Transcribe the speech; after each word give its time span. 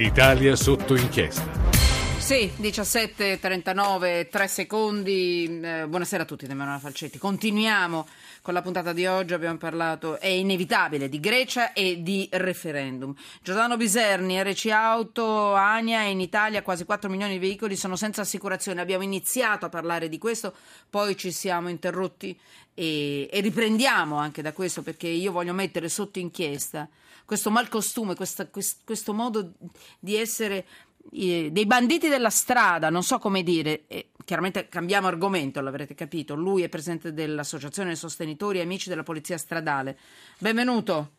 Italia 0.00 0.56
sotto 0.56 0.96
inchiesta. 0.96 1.46
Sì, 2.16 2.50
17.39, 2.56 4.30
3 4.30 4.48
secondi. 4.48 5.60
Eh, 5.62 5.86
buonasera 5.86 6.22
a 6.22 6.26
tutti 6.26 6.46
da 6.46 6.52
Emanuele 6.52 6.80
Falcetti. 6.80 7.18
Continuiamo 7.18 8.06
con 8.40 8.54
la 8.54 8.62
puntata 8.62 8.94
di 8.94 9.04
oggi. 9.04 9.34
Abbiamo 9.34 9.58
parlato, 9.58 10.18
è 10.18 10.28
inevitabile, 10.28 11.10
di 11.10 11.20
Grecia 11.20 11.74
e 11.74 12.02
di 12.02 12.26
referendum. 12.32 13.14
Giordano 13.42 13.76
Biserni, 13.76 14.42
RC 14.42 14.68
Auto, 14.70 15.52
Ania, 15.52 16.00
in 16.04 16.20
Italia 16.20 16.62
quasi 16.62 16.84
4 16.84 17.10
milioni 17.10 17.34
di 17.34 17.38
veicoli 17.38 17.76
sono 17.76 17.96
senza 17.96 18.22
assicurazione. 18.22 18.80
Abbiamo 18.80 19.04
iniziato 19.04 19.66
a 19.66 19.68
parlare 19.68 20.08
di 20.08 20.16
questo, 20.16 20.54
poi 20.88 21.14
ci 21.14 21.30
siamo 21.30 21.68
interrotti 21.68 22.34
e, 22.72 23.28
e 23.30 23.40
riprendiamo 23.40 24.16
anche 24.16 24.40
da 24.40 24.54
questo 24.54 24.80
perché 24.80 25.08
io 25.08 25.30
voglio 25.30 25.52
mettere 25.52 25.90
sotto 25.90 26.18
inchiesta 26.18 26.88
questo 27.30 27.52
malcostume, 27.52 28.16
questa, 28.16 28.48
questo, 28.48 28.80
questo 28.84 29.14
modo 29.14 29.52
di 30.00 30.16
essere 30.16 30.66
dei 30.96 31.64
banditi 31.64 32.08
della 32.08 32.28
strada, 32.28 32.90
non 32.90 33.04
so 33.04 33.20
come 33.20 33.44
dire, 33.44 33.84
e 33.86 34.10
chiaramente 34.24 34.68
cambiamo 34.68 35.06
argomento, 35.06 35.60
l'avrete 35.60 35.94
capito. 35.94 36.34
Lui 36.34 36.64
è 36.64 36.68
presidente 36.68 37.12
dell'Associazione 37.12 37.94
Sostenitori 37.94 38.58
e 38.58 38.62
Amici 38.62 38.88
della 38.88 39.04
Polizia 39.04 39.38
Stradale. 39.38 39.96
Benvenuto. 40.38 41.12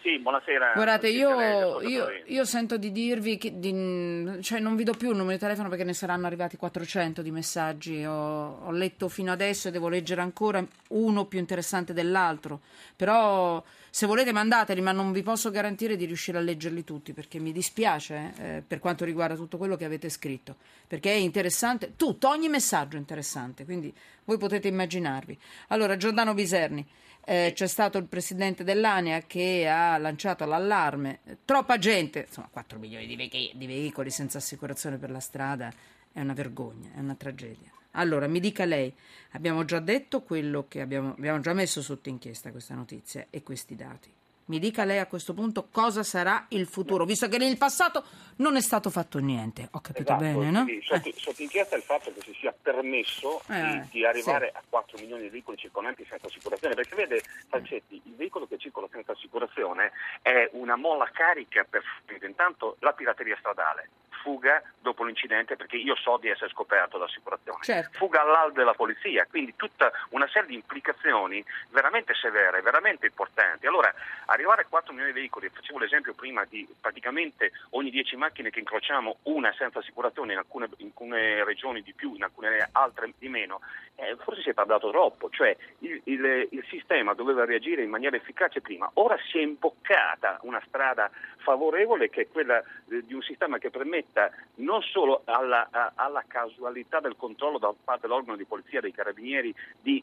Sì, 0.00 0.18
buonasera. 0.20 0.74
Guardate, 0.74 1.08
io, 1.08 1.80
io, 1.80 2.06
io, 2.24 2.44
sento 2.44 2.76
di 2.76 2.92
dirvi 2.92 3.36
che 3.36 3.58
di, 3.58 4.38
cioè 4.42 4.60
non 4.60 4.76
vi 4.76 4.84
do 4.84 4.92
più 4.92 5.10
il 5.10 5.16
numero 5.16 5.32
di 5.32 5.40
telefono 5.40 5.68
perché 5.68 5.82
ne 5.82 5.92
saranno 5.92 6.26
arrivati 6.26 6.56
400 6.56 7.20
di 7.20 7.32
messaggi. 7.32 8.04
Ho, 8.04 8.60
ho 8.64 8.70
letto 8.70 9.08
fino 9.08 9.32
adesso 9.32 9.68
e 9.68 9.70
devo 9.72 9.88
leggere 9.88 10.20
ancora 10.20 10.64
uno 10.90 11.24
più 11.24 11.40
interessante 11.40 11.92
dell'altro. 11.92 12.60
Però 12.94 13.60
se 13.90 14.06
volete 14.06 14.30
mandateli, 14.30 14.80
ma 14.80 14.92
non 14.92 15.10
vi 15.10 15.22
posso 15.22 15.50
garantire 15.50 15.96
di 15.96 16.04
riuscire 16.04 16.38
a 16.38 16.42
leggerli 16.42 16.84
tutti 16.84 17.12
perché 17.12 17.40
mi 17.40 17.50
dispiace 17.50 18.32
eh, 18.38 18.62
per 18.64 18.78
quanto 18.78 19.04
riguarda 19.04 19.34
tutto 19.34 19.56
quello 19.56 19.74
che 19.74 19.84
avete 19.84 20.08
scritto. 20.10 20.54
Perché 20.86 21.10
è 21.10 21.16
interessante, 21.16 21.94
tutto, 21.96 22.28
ogni 22.28 22.48
messaggio 22.48 22.96
è 22.96 23.00
interessante, 23.00 23.64
quindi 23.64 23.92
voi 24.24 24.38
potete 24.38 24.68
immaginarvi. 24.68 25.36
Allora, 25.68 25.96
Giordano 25.96 26.34
Biserni. 26.34 26.86
Eh, 27.30 27.52
c'è 27.54 27.66
stato 27.66 27.98
il 27.98 28.06
presidente 28.06 28.64
dell'ANEA 28.64 29.20
che 29.26 29.68
ha 29.68 29.98
lanciato 29.98 30.46
l'allarme. 30.46 31.20
Troppa 31.44 31.76
gente, 31.76 32.24
insomma 32.26 32.48
4 32.50 32.78
milioni 32.78 33.06
di, 33.06 33.16
ve- 33.16 33.28
di 33.28 33.66
veicoli 33.66 34.08
senza 34.08 34.38
assicurazione 34.38 34.96
per 34.96 35.10
la 35.10 35.20
strada, 35.20 35.70
è 36.10 36.20
una 36.20 36.32
vergogna, 36.32 36.88
è 36.94 37.00
una 37.00 37.14
tragedia. 37.16 37.70
Allora, 37.92 38.26
mi 38.28 38.40
dica 38.40 38.64
lei, 38.64 38.90
abbiamo 39.32 39.66
già 39.66 39.78
detto 39.78 40.22
quello 40.22 40.64
che 40.68 40.80
abbiamo, 40.80 41.10
abbiamo 41.10 41.40
già 41.40 41.52
messo 41.52 41.82
sotto 41.82 42.08
inchiesta 42.08 42.50
questa 42.50 42.74
notizia 42.74 43.26
e 43.28 43.42
questi 43.42 43.74
dati. 43.76 44.10
Mi 44.48 44.58
dica 44.58 44.84
lei 44.84 44.98
a 44.98 45.06
questo 45.06 45.34
punto 45.34 45.68
cosa 45.70 46.02
sarà 46.02 46.46
il 46.50 46.66
futuro, 46.66 47.04
visto 47.04 47.28
che 47.28 47.36
nel 47.36 47.58
passato 47.58 48.02
non 48.36 48.56
è 48.56 48.62
stato 48.62 48.88
fatto 48.88 49.18
niente. 49.18 49.68
Ho 49.72 49.80
capito 49.80 50.14
esatto, 50.14 50.22
bene, 50.22 50.50
no? 50.50 50.64
Sì, 50.64 50.80
sotto, 50.82 51.08
eh. 51.08 51.14
sotto 51.16 51.42
inchiesta 51.42 51.76
il 51.76 51.82
fatto 51.82 52.10
che 52.14 52.22
si 52.22 52.34
sia 52.40 52.54
permesso 52.60 53.42
eh, 53.48 53.60
di, 53.60 53.88
di, 53.90 54.04
arrivare 54.06 54.50
sì. 54.50 54.56
a 54.56 54.62
4 54.66 54.98
milioni 55.00 55.22
di 55.22 55.28
veicoli 55.28 55.58
circolanti 55.58 56.06
senza 56.08 56.28
assicurazione, 56.28 56.74
perché 56.74 56.94
vede 56.94 57.22
Falcetti, 57.48 58.00
il 58.02 58.14
veicolo 58.14 58.46
che 58.46 58.56
circola 58.56 58.88
senza 58.90 59.12
assicurazione 59.12 59.92
è 60.22 60.48
una 60.52 60.76
molla 60.76 61.10
carica 61.12 61.66
per 61.68 61.82
intanto 62.22 62.76
la 62.80 62.92
pirateria 62.92 63.36
stradale 63.38 63.90
fuga 64.22 64.62
dopo 64.80 65.04
l'incidente 65.04 65.56
perché 65.56 65.76
io 65.76 65.94
so 65.96 66.16
di 66.18 66.28
essere 66.28 66.50
scoperto 66.50 66.98
dall'assicurazione, 66.98 67.62
certo. 67.62 67.98
fuga 67.98 68.22
all'alto 68.22 68.58
della 68.58 68.74
polizia, 68.74 69.26
quindi 69.28 69.54
tutta 69.56 69.90
una 70.10 70.28
serie 70.28 70.48
di 70.48 70.54
implicazioni 70.54 71.44
veramente 71.70 72.14
severe, 72.14 72.62
veramente 72.62 73.06
importanti. 73.06 73.66
Allora, 73.66 73.92
arrivare 74.26 74.62
a 74.62 74.66
4 74.68 74.92
milioni 74.92 75.12
di 75.12 75.20
veicoli, 75.20 75.48
facevo 75.48 75.78
l'esempio 75.78 76.14
prima 76.14 76.44
di 76.44 76.66
praticamente 76.80 77.52
ogni 77.70 77.90
10 77.90 78.16
macchine 78.16 78.50
che 78.50 78.60
incrociamo 78.60 79.18
una 79.24 79.52
senza 79.56 79.80
assicurazione 79.80 80.32
in 80.32 80.38
alcune, 80.38 80.68
in 80.78 80.86
alcune 80.86 81.44
regioni 81.44 81.82
di 81.82 81.92
più, 81.92 82.14
in 82.14 82.22
alcune 82.22 82.68
altre 82.72 83.12
di 83.18 83.28
meno, 83.28 83.60
eh, 83.96 84.16
forse 84.22 84.42
si 84.42 84.50
è 84.50 84.54
parlato 84.54 84.90
troppo, 84.90 85.28
cioè 85.30 85.56
il, 85.80 86.00
il, 86.04 86.48
il 86.50 86.64
sistema 86.68 87.14
doveva 87.14 87.44
reagire 87.44 87.82
in 87.82 87.90
maniera 87.90 88.16
efficace 88.16 88.60
prima, 88.60 88.88
ora 88.94 89.16
si 89.30 89.38
è 89.38 89.42
imboccata 89.42 90.38
una 90.42 90.62
strada 90.66 91.10
favorevole 91.38 92.08
che 92.08 92.22
è 92.22 92.28
quella 92.28 92.58
eh, 92.60 93.04
di 93.04 93.14
un 93.14 93.22
sistema 93.22 93.58
che 93.58 93.70
permetta 94.08 94.30
non 94.56 94.82
solo 94.82 95.22
alla, 95.24 95.68
alla 95.94 96.24
casualità 96.26 96.98
del 97.00 97.14
controllo 97.16 97.58
da 97.58 97.72
parte 97.84 98.06
dell'organo 98.06 98.36
di 98.36 98.44
polizia 98.44 98.80
dei 98.80 98.92
carabinieri 98.92 99.54
di 99.80 100.02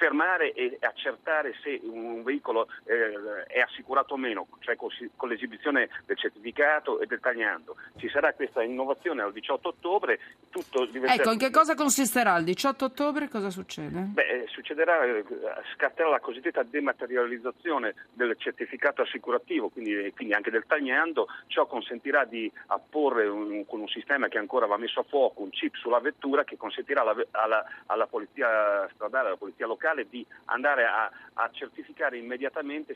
fermare 0.00 0.52
e 0.52 0.78
accertare 0.80 1.54
se 1.62 1.78
un 1.82 2.22
veicolo 2.22 2.68
eh, 2.84 3.44
è 3.48 3.60
assicurato 3.60 4.14
o 4.14 4.16
meno, 4.16 4.46
cioè 4.60 4.74
con, 4.74 4.88
con, 5.14 5.28
l'esibizione 5.28 5.90
del 6.06 6.16
certificato 6.16 7.00
e 7.00 7.06
del 7.06 7.20
tagliando. 7.20 7.76
Ci 7.98 8.08
sarà 8.08 8.32
questa 8.32 8.62
innovazione 8.62 9.20
al 9.20 9.32
18 9.32 9.68
ottobre. 9.68 10.18
Tutto 10.48 10.86
diventerà... 10.86 11.20
Ecco, 11.20 11.32
in 11.32 11.38
che 11.38 11.50
cosa 11.50 11.74
consisterà 11.74 12.38
il 12.38 12.44
18 12.44 12.84
ottobre? 12.86 13.28
Cosa 13.28 13.50
succede? 13.50 14.00
Beh, 14.00 14.26
eh, 14.26 14.46
succederà, 14.48 15.04
eh, 15.04 15.24
scatterà 15.74 16.08
la 16.08 16.20
cosiddetta 16.20 16.62
dematerializzazione 16.62 17.94
del 18.14 18.34
certificato 18.38 19.02
assicurativo, 19.02 19.68
quindi, 19.68 20.10
quindi 20.16 20.32
anche 20.32 20.50
del 20.50 20.64
tagliando. 20.66 21.26
Ciò 21.48 21.66
consentirà 21.66 22.24
di 22.24 22.50
apporre 22.68 23.26
un, 23.30 23.64
con 23.66 23.80
un 23.80 23.88
sistema 23.88 24.28
che 24.28 24.38
ancora 24.38 24.66
va 24.66 24.76
messo 24.76 25.00
a 25.00 25.04
fuoco, 25.04 25.42
un 25.42 25.50
chip 25.50 25.74
sulla 25.76 26.00
vettura 26.00 26.44
che 26.44 26.56
consentirà 26.56 27.02
alla, 27.02 27.14
alla, 27.32 27.64
alla 27.86 28.06
polizia 28.06 28.88
stradale, 28.94 29.28
alla 29.28 29.36
polizia 29.36 29.66
locale 29.66 30.08
di 30.08 30.24
andare 30.46 30.84
a, 30.84 31.10
a 31.34 31.50
certificare 31.52 32.18
immediatamente 32.18 32.94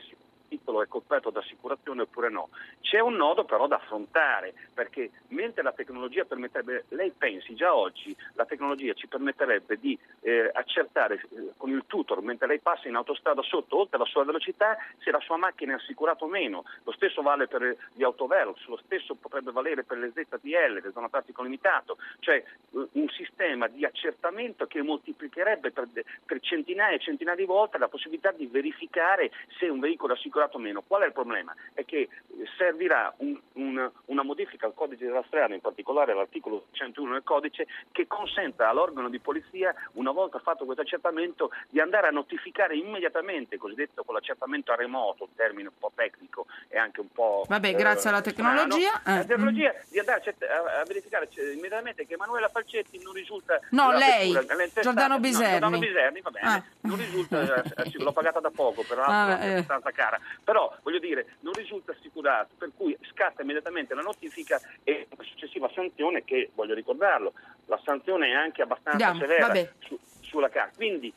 titolo 0.55 0.81
è 0.81 0.87
coperto 0.87 1.29
da 1.29 1.39
assicurazione 1.39 2.03
oppure 2.03 2.29
no. 2.29 2.49
C'è 2.81 2.99
un 2.99 3.15
nodo 3.15 3.43
però 3.43 3.67
da 3.67 3.75
affrontare, 3.75 4.53
perché 4.73 5.11
mentre 5.29 5.63
la 5.63 5.73
tecnologia 5.73 6.23
permetterebbe, 6.23 6.85
lei 6.89 7.11
pensi 7.11 7.55
già 7.55 7.75
oggi, 7.75 8.15
la 8.33 8.45
tecnologia 8.45 8.93
ci 8.93 9.07
permetterebbe 9.07 9.77
di 9.77 9.97
eh, 10.21 10.49
accertare 10.53 11.15
eh, 11.15 11.51
con 11.57 11.69
il 11.69 11.83
tutor, 11.87 12.21
mentre 12.21 12.47
lei 12.47 12.59
passa 12.59 12.87
in 12.87 12.95
autostrada 12.95 13.41
sotto, 13.41 13.79
oltre 13.79 13.97
la 13.97 14.05
sua 14.05 14.23
velocità, 14.23 14.77
se 14.99 15.11
la 15.11 15.19
sua 15.19 15.37
macchina 15.37 15.73
è 15.73 15.75
assicurata 15.75 16.23
o 16.23 16.27
meno. 16.27 16.63
Lo 16.83 16.91
stesso 16.93 17.21
vale 17.21 17.47
per 17.47 17.75
gli 17.93 18.03
autovelox, 18.03 18.65
lo 18.67 18.79
stesso 18.85 19.15
potrebbe 19.15 19.51
valere 19.51 19.83
per 19.83 19.97
le 19.97 20.11
ZTL, 20.13 20.81
le 20.81 20.91
zone 20.93 21.09
traffico 21.09 21.43
limitato, 21.43 21.97
cioè 22.19 22.35
eh, 22.35 22.87
un 22.91 23.09
sistema 23.09 23.67
di 23.67 23.85
accertamento 23.85 24.65
che 24.67 24.81
moltiplicherebbe 24.81 25.71
per, 25.71 25.87
per 26.25 26.39
centinaia 26.39 26.95
e 26.95 26.99
centinaia 26.99 27.37
di 27.37 27.45
volte 27.45 27.77
la 27.77 27.87
possibilità 27.87 28.31
di 28.31 28.47
verificare 28.47 29.31
se 29.57 29.67
un 29.67 29.79
veicolo 29.79 30.13
assicurato 30.13 30.44
o 30.53 30.59
meno. 30.59 30.83
Qual 30.85 31.01
è 31.01 31.05
il 31.05 31.13
problema? 31.13 31.53
È 31.73 31.83
che 31.85 31.99
eh, 31.99 32.09
servirà 32.57 33.13
un, 33.17 33.39
un, 33.53 33.91
una 34.05 34.23
modifica 34.23 34.65
al 34.65 34.73
codice 34.73 35.05
della 35.05 35.23
strada, 35.27 35.53
in 35.53 35.61
particolare 35.61 36.11
all'articolo 36.11 36.67
101 36.71 37.13
del 37.13 37.23
codice, 37.23 37.67
che 37.91 38.07
consenta 38.07 38.69
all'organo 38.69 39.09
di 39.09 39.19
polizia, 39.19 39.73
una 39.93 40.11
volta 40.11 40.39
fatto 40.39 40.65
questo 40.65 40.83
accertamento, 40.83 41.51
di 41.69 41.79
andare 41.79 42.07
a 42.07 42.11
notificare 42.11 42.75
immediatamente, 42.75 43.57
cosiddetto 43.57 44.03
con 44.03 44.15
l'accertamento 44.15 44.71
a 44.71 44.75
remoto, 44.75 45.23
un 45.23 45.35
termine 45.35 45.67
un 45.69 45.77
po' 45.77 45.91
tecnico 45.95 46.45
e 46.67 46.77
anche 46.77 47.01
un 47.01 47.11
po'... 47.11 47.45
Vabbè, 47.47 47.69
eh, 47.69 47.75
grazie 47.75 48.09
alla 48.09 48.21
tecnologia. 48.21 48.99
Strano, 48.99 49.15
eh. 49.15 49.19
La 49.19 49.25
tecnologia 49.25 49.73
mm. 49.73 49.89
di 49.89 49.99
andare 49.99 50.35
a, 50.39 50.81
a, 50.81 50.83
verificare 50.85 51.29
immediatamente 51.53 52.05
che 52.05 52.13
Emanuela 52.13 52.49
Falcetti 52.49 53.01
non 53.01 53.13
risulta... 53.13 53.59
No, 53.71 53.91
lei, 53.91 54.31
Giordano 54.31 55.19
Biserni. 55.19 55.59
No, 55.59 55.59
Giordano 55.59 55.79
Biserni, 55.79 56.21
va 56.21 56.29
bene. 56.31 56.47
Ah 56.47 56.63
non 56.85 56.97
risulta, 56.97 57.63
eh, 57.63 57.91
l'ho 57.97 58.11
pagata 58.11 58.39
da 58.39 58.49
poco, 58.49 58.83
peraltro 58.87 59.13
ah, 59.13 59.39
è 59.39 59.51
abbastanza 59.51 59.91
cara, 59.91 60.19
però 60.43 60.75
voglio 60.83 60.99
dire, 60.99 61.37
non 61.41 61.53
risulta 61.53 61.91
assicurato, 61.91 62.55
per 62.57 62.71
cui 62.75 62.97
scatta 63.11 63.41
immediatamente 63.41 63.93
la 63.93 64.01
notifica 64.01 64.59
e 64.83 65.07
una 65.09 65.23
successiva 65.23 65.69
sanzione 65.73 66.23
che, 66.23 66.51
voglio 66.53 66.73
ricordarlo, 66.73 67.33
la 67.65 67.79
sanzione 67.83 68.27
è 68.27 68.33
anche 68.33 68.61
abbastanza 68.61 69.07
Andiamo, 69.07 69.19
severa 69.19 69.69
su, 69.79 69.97
sulla 70.21 70.49
carta. 70.49 70.75
Quindi 70.75 71.13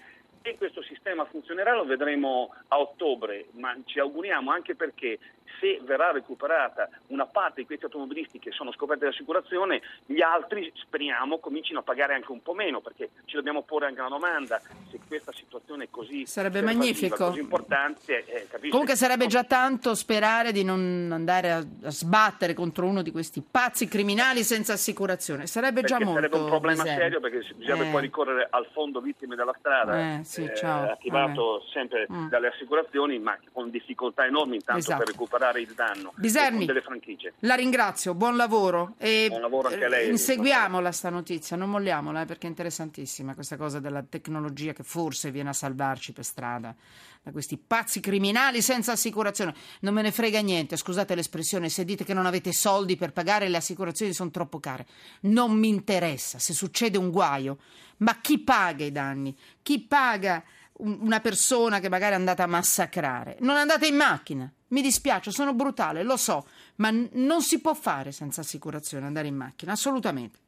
se 0.48 0.56
questo 0.56 0.82
sistema 0.82 1.26
funzionerà 1.26 1.74
lo 1.74 1.84
vedremo 1.84 2.54
a 2.68 2.78
ottobre, 2.78 3.48
ma 3.52 3.76
ci 3.84 3.98
auguriamo 3.98 4.50
anche 4.50 4.74
perché 4.74 5.18
se 5.60 5.80
verrà 5.84 6.12
recuperata 6.12 6.88
una 7.08 7.26
parte 7.26 7.60
di 7.60 7.66
questi 7.66 7.84
automobilisti 7.84 8.38
che 8.38 8.50
sono 8.52 8.72
scoperti 8.72 9.02
dall'assicurazione, 9.04 9.80
gli 10.06 10.20
altri 10.20 10.72
speriamo 10.76 11.38
comincino 11.38 11.80
a 11.80 11.82
pagare 11.82 12.14
anche 12.14 12.30
un 12.30 12.42
po' 12.42 12.54
meno, 12.54 12.80
perché 12.80 13.10
ci 13.24 13.36
dobbiamo 13.36 13.62
porre 13.62 13.86
anche 13.86 14.00
una 14.00 14.08
domanda, 14.08 14.60
se 14.90 15.00
questa 15.06 15.32
situazione 15.32 15.84
è 15.84 15.88
così, 15.90 16.26
sarebbe 16.26 16.62
magnifico. 16.62 17.26
così 17.26 17.40
importante, 17.40 18.24
eh, 18.26 18.46
Comunque 18.68 18.96
sarebbe 18.96 19.26
già 19.26 19.44
tanto 19.44 19.94
sperare 19.94 20.52
di 20.52 20.64
non 20.64 21.10
andare 21.12 21.52
a, 21.52 21.58
a, 21.58 21.90
sbattere 21.90 22.54
contro 22.54 22.86
uno 22.86 23.02
di 23.02 23.10
questi 23.10 23.42
pazzi 23.48 23.88
criminali 23.88 24.42
senza 24.42 24.74
assicurazione, 24.74 25.46
sarebbe 25.46 25.80
perché 25.80 25.96
già 25.96 26.04
molto 26.04 26.20
sarebbe 26.20 26.36
un 26.36 26.46
problema 26.46 26.82
miseria. 26.82 27.02
serio 27.02 27.20
perché 27.20 27.54
bisogna 27.54 27.88
eh. 27.88 27.90
poi 27.90 28.00
ricorrere 28.00 28.46
al 28.50 28.66
fondo 28.72 29.00
vittime 29.00 29.34
della 29.36 29.54
strada 29.58 30.18
eh, 30.18 30.24
sì. 30.24 30.37
Sì, 30.46 30.50
eh, 30.50 30.56
ciao. 30.56 30.90
attivato 30.90 31.62
sempre 31.72 32.06
Mm. 32.10 32.28
dalle 32.28 32.48
assicurazioni, 32.48 33.18
ma 33.18 33.36
con 33.52 33.70
difficoltà 33.70 34.24
enormi 34.26 34.56
intanto 34.56 34.80
Esatto. 34.80 34.98
per 35.04 35.08
recuperare 35.08 35.60
il 35.60 35.72
danno 35.74 36.12
Biserni. 36.16 36.64
delle 36.66 36.80
franchigie. 36.82 37.34
La 37.40 37.54
ringrazio, 37.54 38.14
buon 38.14 38.36
lavoro. 38.36 38.94
E 38.98 39.26
Buon 39.28 39.40
lavoro 39.40 39.68
anche 39.68 39.84
a 39.84 39.88
lei. 39.88 40.06
eh, 40.06 40.10
Inseguiamola 40.10 40.92
sta 40.92 41.10
notizia, 41.10 41.56
non 41.56 41.70
molliamola 41.70 42.22
eh, 42.22 42.24
perché 42.26 42.46
è 42.46 42.50
interessantissima 42.50 43.34
questa 43.34 43.56
cosa 43.56 43.80
della 43.80 44.02
tecnologia 44.02 44.72
che 44.72 44.82
forse 44.82 45.30
viene 45.30 45.50
a 45.50 45.52
salvarci 45.52 46.12
per 46.12 46.24
strada 46.24 46.74
da 47.20 47.32
questi 47.32 47.58
pazzi 47.58 48.00
criminali 48.00 48.62
senza 48.62 48.92
assicurazione. 48.92 49.52
Non 49.80 49.92
me 49.92 50.02
ne 50.02 50.12
frega 50.12 50.40
niente, 50.40 50.76
scusate 50.76 51.14
l'espressione, 51.14 51.68
se 51.68 51.84
dite 51.84 52.04
che 52.04 52.14
non 52.14 52.26
avete 52.26 52.52
soldi 52.52 52.96
per 52.96 53.12
pagare 53.12 53.48
le 53.48 53.56
assicurazioni 53.56 54.12
sono 54.12 54.30
troppo 54.30 54.60
care. 54.60 54.86
Non 55.22 55.52
mi 55.58 55.68
interessa 55.68 56.38
se 56.38 56.52
succede 56.54 56.96
un 56.96 57.10
guaio, 57.10 57.58
ma 57.98 58.20
chi 58.20 58.38
paga 58.38 58.84
i 58.84 58.92
danni? 58.92 59.36
Chi 59.62 59.80
paga 59.80 60.42
un- 60.78 60.98
una 61.00 61.20
persona 61.20 61.80
che 61.80 61.88
magari 61.88 62.12
è 62.12 62.16
andata 62.16 62.42
a 62.42 62.46
massacrare? 62.46 63.36
Non 63.40 63.56
andate 63.56 63.86
in 63.86 63.96
macchina. 63.96 64.50
Mi 64.68 64.82
dispiace, 64.82 65.30
sono 65.30 65.54
brutale, 65.54 66.02
lo 66.02 66.16
so, 66.16 66.46
ma 66.76 66.90
non 67.12 67.42
si 67.42 67.60
può 67.60 67.72
fare 67.74 68.12
senza 68.12 68.42
assicurazione 68.42 69.06
andare 69.06 69.26
in 69.28 69.34
macchina, 69.34 69.72
assolutamente. 69.72 70.38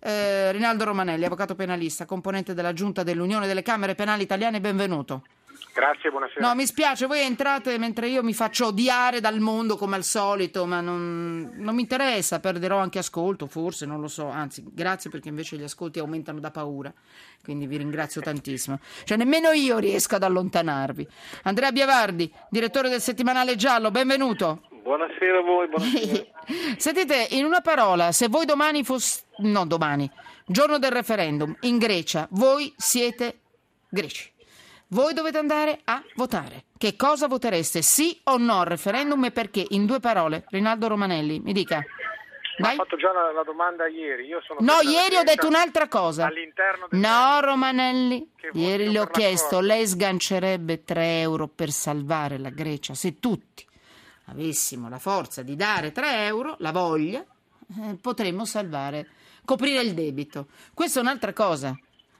Eh, 0.00 0.52
Rinaldo 0.52 0.84
Romanelli, 0.84 1.24
avvocato 1.24 1.54
penalista, 1.54 2.06
componente 2.06 2.54
della 2.54 2.72
Giunta 2.72 3.02
dell'Unione 3.02 3.46
delle 3.46 3.62
Camere 3.62 3.94
Penali 3.94 4.22
Italiane, 4.22 4.60
benvenuto. 4.60 5.24
Grazie, 5.78 6.10
buonasera. 6.10 6.44
No, 6.44 6.56
mi 6.56 6.66
spiace, 6.66 7.06
voi 7.06 7.20
entrate 7.20 7.78
mentre 7.78 8.08
io 8.08 8.24
mi 8.24 8.34
faccio 8.34 8.66
odiare 8.66 9.20
dal 9.20 9.38
mondo 9.38 9.76
come 9.76 9.94
al 9.94 10.02
solito, 10.02 10.66
ma 10.66 10.80
non, 10.80 11.52
non 11.54 11.74
mi 11.74 11.82
interessa, 11.82 12.40
perderò 12.40 12.78
anche 12.78 12.98
ascolto, 12.98 13.46
forse, 13.46 13.86
non 13.86 14.00
lo 14.00 14.08
so, 14.08 14.28
anzi, 14.28 14.64
grazie 14.66 15.08
perché 15.08 15.28
invece 15.28 15.56
gli 15.56 15.62
ascolti 15.62 16.00
aumentano 16.00 16.40
da 16.40 16.50
paura, 16.50 16.92
quindi 17.44 17.68
vi 17.68 17.76
ringrazio 17.76 18.20
tantissimo. 18.20 18.80
Cioè, 19.04 19.16
nemmeno 19.16 19.52
io 19.52 19.78
riesco 19.78 20.16
ad 20.16 20.24
allontanarvi. 20.24 21.06
Andrea 21.44 21.70
Biavardi, 21.70 22.32
direttore 22.50 22.88
del 22.88 23.00
settimanale 23.00 23.54
Giallo, 23.54 23.92
benvenuto. 23.92 24.62
Buonasera 24.82 25.38
a 25.38 25.42
voi, 25.42 25.68
buonasera. 25.68 26.24
Sentite, 26.76 27.28
in 27.30 27.44
una 27.44 27.60
parola, 27.60 28.10
se 28.10 28.26
voi 28.26 28.46
domani 28.46 28.82
foste... 28.82 29.26
no, 29.42 29.64
domani, 29.64 30.10
giorno 30.44 30.78
del 30.78 30.90
referendum, 30.90 31.54
in 31.60 31.78
Grecia, 31.78 32.26
voi 32.32 32.72
siete 32.76 33.38
greci. 33.88 34.32
Voi 34.90 35.12
dovete 35.12 35.36
andare 35.36 35.80
a 35.84 36.02
votare. 36.14 36.64
Che 36.78 36.96
cosa 36.96 37.26
votereste? 37.28 37.82
Sì 37.82 38.18
o 38.24 38.38
no 38.38 38.60
al 38.60 38.66
referendum 38.66 39.22
e 39.24 39.30
perché? 39.30 39.64
In 39.70 39.84
due 39.84 40.00
parole. 40.00 40.44
Rinaldo 40.48 40.88
Romanelli, 40.88 41.40
mi 41.40 41.52
dica. 41.52 41.76
Ho 41.78 42.62
Dai. 42.62 42.74
fatto 42.76 42.96
già 42.96 43.12
la, 43.12 43.30
la 43.32 43.42
domanda 43.42 43.86
ieri. 43.86 44.24
Io 44.26 44.40
sono 44.40 44.60
No, 44.60 44.80
ieri 44.80 45.16
ho 45.16 45.22
detto 45.24 45.46
un'altra 45.46 45.88
cosa. 45.88 46.30
No, 46.90 47.40
Romanelli, 47.40 48.30
ieri 48.54 48.90
le 48.90 49.00
ho 49.00 49.06
chiesto, 49.06 49.60
lei 49.60 49.86
sgancerebbe 49.86 50.82
3 50.82 51.20
euro 51.20 51.48
per 51.48 51.70
salvare 51.70 52.38
la 52.38 52.50
Grecia? 52.50 52.94
Se 52.94 53.20
tutti 53.20 53.66
avessimo 54.26 54.88
la 54.88 54.98
forza 54.98 55.42
di 55.42 55.54
dare 55.54 55.92
3 55.92 56.24
euro, 56.24 56.56
la 56.58 56.72
voglia, 56.72 57.20
eh, 57.20 57.94
potremmo 58.00 58.44
salvare, 58.44 59.06
coprire 59.44 59.82
il 59.82 59.94
debito. 59.94 60.48
Questa 60.74 60.98
è 60.98 61.02
un'altra 61.02 61.32
cosa. 61.32 61.78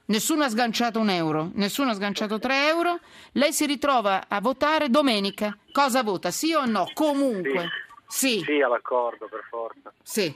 Nessuno 0.09 0.43
ha 0.43 0.49
sganciato 0.49 0.99
un 0.99 1.09
euro, 1.09 1.51
nessuno 1.53 1.91
ha 1.91 1.93
sganciato 1.93 2.39
3 2.39 2.67
euro. 2.67 2.99
Lei 3.33 3.53
si 3.53 3.65
ritrova 3.67 4.25
a 4.27 4.41
votare 4.41 4.89
domenica. 4.89 5.55
Cosa 5.71 6.01
vota? 6.01 6.31
Sì 6.31 6.51
o 6.53 6.65
no? 6.65 6.89
Comunque. 6.93 7.69
Sì, 8.07 8.41
Sì, 8.43 8.59
all'accordo, 8.59 9.27
per 9.27 9.43
forza. 9.49 9.93
sì. 10.01 10.35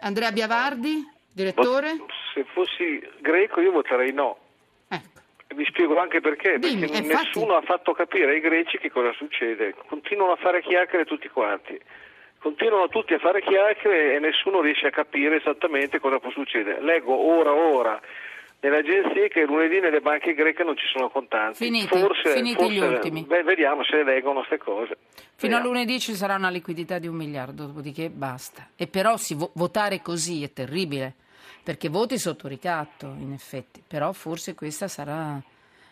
Andrea 0.00 0.30
Biavardi, 0.32 1.02
direttore? 1.32 1.96
Se 2.34 2.44
fossi 2.52 3.00
greco 3.20 3.62
io 3.62 3.72
voterei 3.72 4.12
no. 4.12 4.36
Ecco. 4.88 5.20
Vi 5.54 5.64
spiego 5.64 5.98
anche 5.98 6.20
perché. 6.20 6.58
Dimmi, 6.58 6.80
perché 6.80 6.98
infatti- 6.98 7.24
nessuno 7.28 7.56
ha 7.56 7.62
fatto 7.62 7.92
capire 7.94 8.32
ai 8.32 8.40
greci 8.40 8.76
che 8.76 8.90
cosa 8.90 9.12
succede. 9.14 9.74
Continuano 9.88 10.32
a 10.32 10.36
fare 10.36 10.60
chiacchiere 10.60 11.06
tutti 11.06 11.28
quanti. 11.30 11.80
Continuano 12.38 12.88
tutti 12.88 13.14
a 13.14 13.18
fare 13.18 13.40
chiacchiere 13.40 14.14
e 14.16 14.18
nessuno 14.18 14.60
riesce 14.60 14.88
a 14.88 14.90
capire 14.90 15.36
esattamente 15.36 15.98
cosa 15.98 16.18
può 16.18 16.30
succedere. 16.30 16.82
Leggo 16.82 17.14
ora 17.14 17.52
ora 17.54 17.98
nelle 18.60 18.78
agenzie 18.78 19.28
che 19.28 19.44
lunedì 19.44 19.80
nelle 19.80 20.00
banche 20.00 20.34
greche 20.34 20.64
non 20.64 20.76
ci 20.76 20.86
sono 20.92 21.08
contanti. 21.10 21.64
Finiti, 21.64 21.86
forse, 21.98 22.32
finiti 22.34 22.56
forse- 22.56 22.72
gli 22.74 22.78
ultimi. 22.78 23.22
beh, 23.24 23.42
vediamo 23.42 23.84
se 23.84 24.02
leggono 24.02 24.38
queste 24.44 24.58
cose. 24.58 24.96
Fino 25.36 25.54
a 25.56 25.58
Vediamo. 25.58 25.66
lunedì 25.66 26.00
ci 26.00 26.14
sarà 26.14 26.34
una 26.36 26.48
liquidità 26.50 26.98
di 26.98 27.06
un 27.06 27.14
miliardo, 27.14 27.66
dopodiché 27.66 28.08
basta. 28.10 28.68
E 28.74 28.86
però 28.86 29.16
si 29.16 29.34
vo- 29.34 29.50
votare 29.54 30.00
così 30.02 30.42
è 30.42 30.52
terribile, 30.52 31.14
perché 31.62 31.88
voti 31.88 32.18
sotto 32.18 32.48
ricatto, 32.48 33.14
in 33.18 33.32
effetti. 33.32 33.82
Però 33.86 34.12
forse 34.12 34.54
questa 34.54 34.88
sarà... 34.88 35.40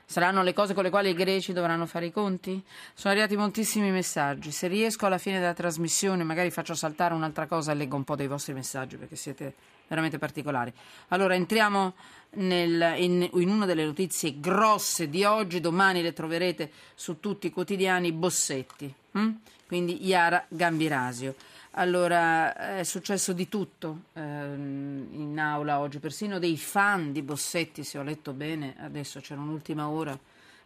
Saranno 0.07 0.43
le 0.43 0.53
cose 0.53 0.75
con 0.75 0.83
le 0.85 0.91
quali 0.91 1.11
i 1.11 1.15
greci 1.15 1.53
dovranno 1.53 1.87
fare 1.87 2.07
i 2.07 2.13
conti? 2.13 2.63
Sono 2.95 3.13
arrivati 3.15 3.37
moltissimi 3.37 3.91
messaggi. 3.91 4.51
Se 4.53 4.69
riesco 4.69 5.07
alla 5.07 5.19
fine 5.19 5.41
della 5.41 5.55
trasmissione, 5.55 6.23
magari 6.25 6.51
faccio 6.51 6.75
saltare 6.75 7.15
un'altra 7.15 7.47
cosa 7.47 7.73
e 7.73 7.75
leggo 7.75 7.97
un 7.97 8.05
po' 8.05 8.15
dei 8.15 8.27
vostri 8.27 8.53
messaggi 8.53 8.97
perché 8.97 9.17
siete 9.17 9.55
veramente 9.89 10.19
particolari. 10.19 10.73
Allora 11.09 11.35
entriamo 11.35 11.95
nel- 12.33 12.95
in, 12.99 13.29
in 13.35 13.49
una 13.49 13.67
delle 13.67 13.85
notizie 13.85 14.39
grosse 14.39 15.09
di 15.09 15.25
oggi. 15.25 15.61
Domani 15.61 16.03
le 16.03 16.13
troverete 16.13 16.71
su 16.95 17.19
tutti 17.19 17.47
i 17.49 17.51
quotidiani 17.51 18.13
Bossetti. 18.13 18.93
hm? 19.13 19.31
Quindi 19.67 20.07
Iara 20.07 20.45
Gambirasio. 20.49 21.35
Allora, 21.77 22.77
è 22.77 22.85
successo 22.85 23.33
di 23.33 23.49
tutto 23.49 24.03
ehm, 24.13 25.09
in 25.11 25.37
aula 25.41 25.81
oggi, 25.81 25.99
persino 25.99 26.39
dei 26.39 26.57
fan 26.57 27.11
di 27.11 27.21
Bossetti, 27.21 27.83
se 27.83 27.99
ho 27.99 28.05
letto 28.05 28.33
bene, 28.33 28.77
adesso 28.79 29.19
c'era 29.19 29.41
un'ultima 29.41 29.89
ora, 29.89 30.17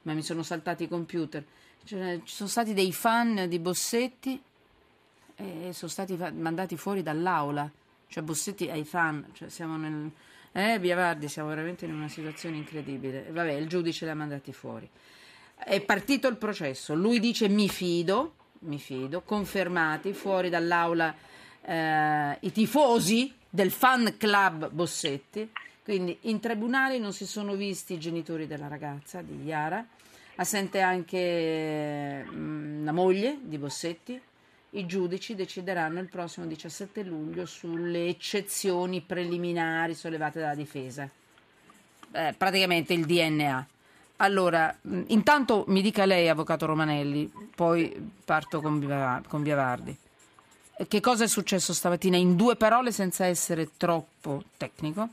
ma 0.03 0.13
mi 0.13 0.23
sono 0.23 0.43
saltati 0.43 0.83
i 0.83 0.89
computer. 0.89 1.43
Cioè, 1.83 2.21
ci 2.25 2.35
sono 2.35 2.49
stati 2.51 2.75
dei 2.75 2.93
fan 2.93 3.47
di 3.49 3.59
Bossetti 3.59 4.39
e 5.35 5.71
sono 5.73 5.91
stati 5.91 6.15
fa- 6.15 6.31
mandati 6.31 6.77
fuori 6.77 7.03
dall'aula. 7.03 7.71
Cioè 8.07 8.23
Bossetti 8.23 8.69
ai 8.69 8.85
fan, 8.85 9.29
cioè 9.33 9.49
siamo 9.49 9.79
nel... 9.79 10.11
Eh, 10.53 10.79
Biavardi, 10.79 11.27
siamo 11.29 11.49
veramente 11.49 11.87
in 11.87 11.95
una 11.95 12.09
situazione 12.09 12.57
incredibile. 12.57 13.29
Vabbè, 13.31 13.53
il 13.53 13.67
giudice 13.67 14.05
li 14.05 14.11
ha 14.11 14.15
mandati 14.15 14.53
fuori. 14.53 14.87
È 15.55 15.81
partito 15.81 16.29
il 16.29 16.37
processo, 16.37 16.95
lui 16.95 17.19
dice 17.19 17.49
mi 17.49 17.69
fido, 17.71 18.35
mi 18.61 18.79
fido, 18.79 19.23
confermati 19.23 20.13
fuori 20.13 20.49
dall'aula 20.49 21.15
eh, 21.63 22.37
i 22.41 22.53
tifosi 22.53 23.33
del 23.49 23.71
fan 23.71 24.17
club 24.17 24.71
Bossetti, 24.71 25.51
quindi 25.83 26.17
in 26.23 26.41
tribunale 26.41 26.99
non 26.99 27.13
si 27.13 27.27
sono 27.27 27.55
visti 27.55 27.95
i 27.95 27.99
genitori 27.99 28.47
della 28.47 28.69
ragazza, 28.69 29.23
di 29.23 29.45
Iara, 29.45 29.87
assente 30.37 30.81
anche 30.81 32.25
mm, 32.29 32.85
la 32.85 32.93
moglie 32.93 33.39
di 33.43 33.59
Bossetti, 33.59 34.21
i 34.73 34.87
giudici 34.87 35.35
decideranno 35.35 35.99
il 35.99 36.09
prossimo 36.09 36.45
17 36.47 37.03
luglio 37.03 37.47
sulle 37.47 38.07
eccezioni 38.07 39.01
preliminari 39.01 39.95
sollevate 39.95 40.41
dalla 40.41 40.55
difesa. 40.55 41.09
Eh, 42.13 42.35
praticamente 42.37 42.93
il 42.93 43.07
DNA. 43.07 43.67
Allora, 44.21 44.75
mh, 44.81 45.03
intanto 45.09 45.65
mi 45.69 45.81
dica 45.83 46.05
lei, 46.05 46.29
avvocato 46.29 46.67
Romanelli, 46.67 47.31
poi 47.55 47.95
parto 48.25 48.61
con, 48.61 48.79
Bia- 48.79 49.23
con 49.29 49.43
Biavardi. 49.43 49.97
Eh, 50.77 50.87
Che 50.89 51.01
cosa 51.01 51.25
è 51.25 51.29
successo 51.29 51.73
stamattina 51.73 52.17
in 52.17 52.37
due 52.37 52.57
parole 52.57 52.91
senza 52.91 53.27
essere 53.27 53.71
troppo 53.77 54.43
tecnico? 54.57 55.09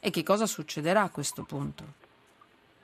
E 0.00 0.10
che 0.10 0.22
cosa 0.22 0.46
succederà 0.46 1.02
a 1.02 1.10
questo 1.10 1.42
punto? 1.42 1.84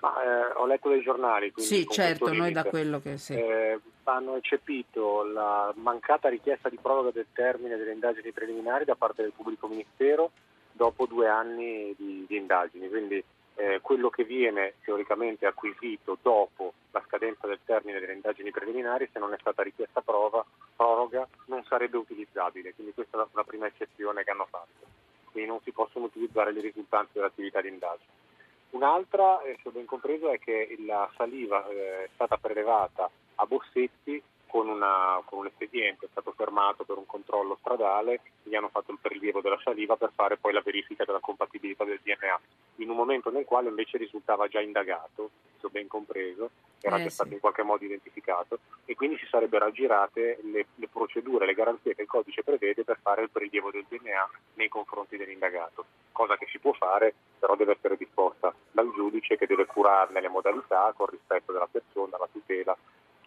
Ma, 0.01 0.13
eh, 0.23 0.53
ho 0.57 0.67
letto 0.67 0.91
dei 0.91 1.03
giornali. 1.03 1.51
quindi 1.51 1.75
Sì, 1.75 1.87
certo, 1.89 2.33
noi 2.33 2.53
da 2.53 2.65
quello 2.65 3.01
che 3.01 3.17
sì. 3.17 3.33
Eh, 3.35 3.79
hanno 4.05 4.37
eccepito 4.37 5.25
la 5.25 5.73
mancata 5.77 6.29
richiesta 6.29 6.69
di 6.69 6.79
proroga 6.81 7.11
del 7.11 7.27
termine 7.33 7.77
delle 7.79 7.93
indagini 7.93 8.33
preliminari 8.33 8.85
da 8.85 8.97
parte 8.97 9.23
del 9.23 9.33
pubblico 9.35 9.67
ministero 9.67 10.31
dopo 10.73 11.07
due 11.07 11.29
anni 11.29 11.95
di, 11.97 12.25
di 12.29 12.37
indagini. 12.37 12.89
Quindi 12.89 13.25
eh, 13.57 13.81
quello 13.81 14.11
che 14.11 14.25
viene 14.25 14.75
teoricamente 14.83 15.47
acquisito 15.47 16.19
dopo 16.21 16.75
la 16.91 17.03
scadenza 17.07 17.47
del 17.47 17.61
termine 17.65 18.01
delle 18.01 18.15
indagini 18.15 18.51
preliminari, 18.51 19.09
se 19.13 19.19
non 19.19 19.33
è 19.33 19.37
stata 19.39 19.63
richiesta 19.63 20.01
prova, 20.01 20.45
proroga, 20.75 21.27
non 21.47 21.65
sarebbe 21.65 21.97
utilizzabile. 21.97 22.75
Quindi 22.75 22.95
questa 22.95 23.23
è 23.23 23.27
la, 23.33 23.45
prima 23.45 23.67
eccezione 23.67 24.25
che 24.25 24.31
hanno 24.31 24.47
fatto. 24.49 24.87
Quindi 25.31 25.51
non 25.51 25.61
si 25.63 25.73
possono 25.73 26.07
utilizzare 26.07 26.53
le 26.53 26.61
risultanze 26.61 27.13
dell'attività 27.15 27.61
di 27.61 27.69
indagine. 27.69 28.23
Un'altra, 28.71 29.41
eh, 29.43 29.57
se 29.63 29.69
ho 29.69 29.73
ben 29.73 29.85
compreso, 29.85 30.31
è 30.31 30.39
che 30.39 30.77
la 30.85 31.09
saliva 31.17 31.67
eh, 31.69 32.05
è 32.05 32.09
stata 32.15 32.37
prelevata 32.37 33.09
a 33.37 33.47
Bossetti 33.47 34.21
con, 34.55 34.69
una, 34.69 35.21
con, 35.25 35.41
un 35.41 35.47
espediente, 35.47 36.07
è 36.07 36.09
stato 36.13 36.31
fermato 36.31 36.85
per 36.85 36.97
un 36.97 37.07
controllo 37.07 37.57
stradale, 37.59 38.21
gli 38.45 38.55
hanno 38.55 38.69
fatto 38.69 38.93
il 38.93 38.99
prelievo 39.03 39.41
della 39.41 39.59
saliva 39.65 39.97
per 39.97 40.13
fare 40.15 40.37
poi 40.37 40.53
la 40.53 40.63
verifica 40.65 41.05
della 41.05 41.19
compatibilità 41.19 41.83
del 41.83 41.99
DNA, 42.01 42.41
in 42.77 42.89
un 42.89 42.95
momento 42.95 43.33
nel 43.33 43.45
quale 43.45 43.69
invece 43.69 43.99
risultava 43.99 44.47
già 44.47 44.61
indagato, 44.61 45.31
se 45.59 45.67
ho 45.67 45.71
ben 45.71 45.89
compreso, 45.89 46.51
era 46.81 46.99
eh, 46.99 47.03
già 47.03 47.11
stato 47.11 47.33
in 47.33 47.41
qualche 47.41 47.65
modo 47.65 47.85
identificato 47.85 48.61
e 48.85 48.95
quindi 48.95 49.19
si 49.19 49.27
sarebbero 49.27 49.65
aggirate 49.65 50.39
le, 50.45 50.67
le 50.77 50.87
procedure, 50.89 51.47
le 51.47 51.55
garanzie 51.55 51.97
che 51.97 52.03
il 52.03 52.09
codice 52.09 52.45
prevede 52.45 52.85
per 52.85 53.01
fare 53.03 53.23
il 53.23 53.31
prelievo 53.31 53.73
del 53.73 53.87
DNA 53.89 54.31
nei 54.55 54.69
confronti 54.69 55.17
dell'indagato, 55.17 55.85
cosa 56.13 56.37
che 56.37 56.47
si 56.53 56.61
può 56.61 56.73
fare 56.75 57.13
però 57.41 57.57
deve 57.57 57.73
essere 57.73 57.97
disposta 57.97 58.55
dal 58.71 58.93
giudice 58.95 59.37
che 59.37 59.47
deve 59.47 59.67
curarne 59.67 60.21
le 60.21 60.29
modalità 60.29 60.93
con 60.97 61.07
rispetto 61.07 61.51
della 61.51 61.69
persona, 61.69 62.19
la 62.19 62.29
tutela 62.31 62.77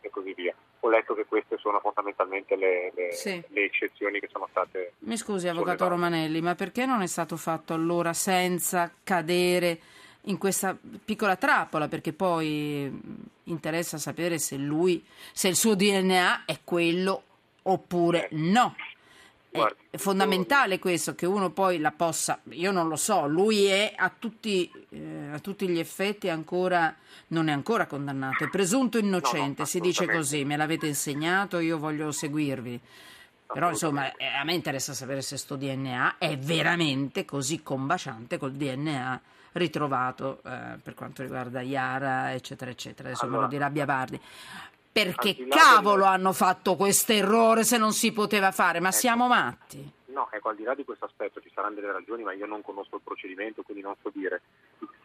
e 0.07 0.09
così 0.09 0.33
via. 0.33 0.53
Ho 0.81 0.89
letto 0.89 1.13
che 1.13 1.25
queste 1.25 1.57
sono 1.57 1.79
fondamentalmente 1.79 2.55
le, 2.55 2.91
le, 2.95 3.11
sì. 3.13 3.43
le 3.47 3.63
eccezioni 3.63 4.19
che 4.19 4.27
sono 4.31 4.47
state. 4.49 4.93
Mi 4.99 5.17
scusi, 5.17 5.47
Avvocato 5.47 5.85
sollevate. 5.85 6.01
Romanelli, 6.01 6.41
ma 6.41 6.55
perché 6.55 6.85
non 6.85 7.01
è 7.01 7.07
stato 7.07 7.37
fatto 7.37 7.73
allora 7.73 8.13
senza 8.13 8.91
cadere 9.03 9.79
in 10.21 10.37
questa 10.37 10.77
piccola 11.03 11.35
trappola? 11.35 11.87
Perché 11.87 12.13
poi 12.13 13.25
interessa 13.43 13.97
sapere 13.97 14.39
se 14.39 14.57
lui, 14.57 15.03
se 15.31 15.47
il 15.47 15.55
suo 15.55 15.75
DNA 15.75 16.45
è 16.45 16.59
quello 16.63 17.23
oppure 17.63 18.27
no. 18.31 18.75
Guardi, 19.49 19.81
è 19.89 19.97
fondamentale 19.97 20.79
questo, 20.79 21.15
che 21.15 21.25
uno 21.25 21.49
poi 21.51 21.79
la 21.79 21.91
possa, 21.91 22.39
io 22.49 22.71
non 22.71 22.87
lo 22.87 22.95
so, 22.95 23.27
lui 23.27 23.65
è 23.65 23.93
a 23.95 24.11
tutti, 24.17 24.71
eh, 24.89 25.29
a 25.31 25.39
tutti 25.39 25.67
gli 25.67 25.79
effetti 25.79 26.29
ancora, 26.29 26.95
non 27.27 27.47
è 27.47 27.51
ancora 27.51 27.85
condannato, 27.87 28.43
è 28.43 28.49
presunto 28.49 28.97
innocente, 28.97 29.47
no, 29.47 29.53
no, 29.59 29.65
si 29.65 29.79
dice 29.79 30.05
così, 30.05 30.45
me 30.45 30.57
l'avete 30.57 30.87
insegnato, 30.87 31.59
io 31.59 31.77
voglio 31.77 32.11
seguirvi. 32.11 32.79
Però 33.47 33.69
insomma 33.69 34.13
eh, 34.15 34.25
a 34.25 34.43
me 34.43 34.53
interessa 34.53 34.93
sapere 34.93 35.21
se 35.21 35.37
sto 35.37 35.55
DNA 35.55 36.17
è 36.17 36.37
veramente 36.37 37.23
così 37.23 37.63
combaciante 37.63 38.37
col 38.37 38.51
DNA 38.51 39.21
ritrovato 39.53 40.41
eh, 40.43 40.77
per 40.83 40.93
quanto 40.93 41.21
riguarda 41.21 41.61
Iara, 41.61 42.33
eccetera, 42.33 42.69
eccetera. 42.69 43.07
Adesso 43.07 43.23
allora, 43.23 43.37
me 43.37 43.43
lo 43.45 43.49
dirà 43.49 43.69
Biabardi 43.69 44.19
perché 45.03 45.47
cavolo 45.47 46.03
del... 46.03 46.13
hanno 46.13 46.33
fatto 46.33 46.75
questo 46.75 47.11
errore 47.11 47.63
se 47.63 47.77
non 47.77 47.93
si 47.93 48.11
poteva 48.11 48.51
fare? 48.51 48.79
Ma 48.79 48.89
ecco. 48.89 48.97
siamo 48.97 49.27
matti? 49.27 49.91
No, 50.05 50.27
ecco, 50.31 50.49
al 50.49 50.55
di 50.55 50.63
là 50.63 50.73
di 50.73 50.83
questo 50.83 51.05
aspetto 51.05 51.39
ci 51.41 51.51
saranno 51.53 51.75
delle 51.75 51.91
ragioni, 51.91 52.23
ma 52.23 52.33
io 52.33 52.47
non 52.47 52.63
conosco 52.63 52.95
il 52.95 53.01
procedimento, 53.03 53.61
quindi 53.61 53.83
non 53.83 53.95
so 54.01 54.09
dire. 54.11 54.41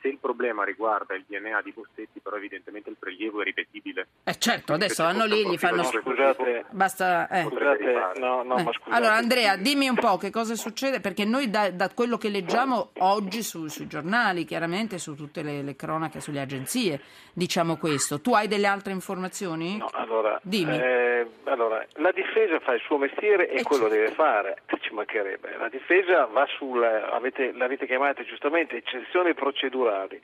Se 0.01 0.09
il 0.09 0.19
problema 0.19 0.65
riguarda 0.65 1.15
il 1.15 1.25
DNA 1.29 1.63
di 1.63 1.73
Bossetti, 1.73 2.19
però 2.21 2.37
evidentemente 2.37 2.91
il 2.91 2.97
prelievo 2.99 3.41
è 3.41 3.45
ripetibile. 3.45 4.09
Eh 4.25 4.37
certo, 4.37 4.73
adesso 4.73 5.05
vanno 5.05 5.25
lì 5.27 5.43
e 5.43 5.49
gli 5.49 5.57
fanno... 5.57 5.85
Scusate, 5.85 6.65
Basta... 6.71 7.29
Eh. 7.29 7.45
Scusate, 7.45 8.19
no, 8.19 8.43
no, 8.43 8.59
eh. 8.59 8.63
ma 8.65 8.73
scusate. 8.73 8.97
Allora 8.97 9.15
Andrea, 9.15 9.57
dimmi 9.57 9.89
un 9.89 9.95
po' 9.95 10.17
che 10.17 10.31
cosa 10.31 10.57
succede, 10.57 11.01
perché 11.01 11.25
noi 11.25 11.51
da, 11.51 11.71
da 11.71 11.89
quello 11.95 12.19
che 12.19 12.31
leggiamo 12.31 12.91
oggi 12.99 13.43
su, 13.43 13.69
sui 13.69 13.87
giornali, 13.87 14.45
chiaramente 14.45 14.99
su 14.99 15.15
tutte 15.15 15.43
le, 15.43 15.63
le, 15.63 15.77
cronache, 15.77 16.21
sulle 16.21 16.41
agenzie, 16.41 17.01
diciamo 17.33 17.77
questo. 17.77 18.21
Tu 18.21 18.35
hai 18.35 18.49
delle 18.49 18.67
altre 18.67 18.93
informazioni? 18.93 19.77
No, 19.77 19.89
allora... 19.93 20.41
Dimmi. 20.43 20.77
Eh, 20.77 21.27
allora, 21.45 21.87
la 21.95 22.11
difesa 22.11 22.59
fa 22.59 22.73
il 22.73 22.81
suo 22.81 22.99
mestiere 22.99 23.49
e, 23.49 23.61
e 23.61 23.63
quello 23.63 23.89
certo. 23.89 24.03
deve 24.03 24.15
fare, 24.15 24.63
ci 24.81 24.93
mancherebbe. 24.93 25.57
La 25.57 25.69
difesa 25.69 26.27
va 26.27 26.47
sul, 26.47 26.83
avete, 26.83 27.53
l'avete 27.53 27.87
chiamata 27.87 28.23
giustamente, 28.25 28.77
eccezioni 28.77 29.35
procedurali. 29.63 30.21